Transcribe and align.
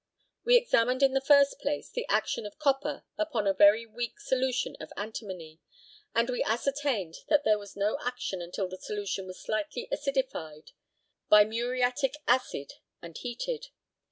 We 0.43 0.55
examined 0.55 1.03
in 1.03 1.13
the 1.13 1.21
first 1.21 1.59
place 1.59 1.87
the 1.91 2.07
action 2.09 2.47
of 2.47 2.57
copper 2.57 3.03
upon 3.19 3.45
a 3.45 3.53
very 3.53 3.85
weak 3.85 4.19
solution 4.19 4.75
of 4.79 4.91
antimony, 4.97 5.59
and 6.15 6.27
we 6.27 6.41
ascertained 6.43 7.17
that 7.27 7.43
there 7.43 7.59
was 7.59 7.75
no 7.75 7.99
action 8.03 8.41
until 8.41 8.67
the 8.67 8.77
solution 8.79 9.27
was 9.27 9.39
slightly 9.39 9.87
acidified 9.91 10.71
by 11.29 11.43
muriatic 11.45 12.17
acid 12.27 12.73
and 12.99 13.15
heated. 13.15 13.67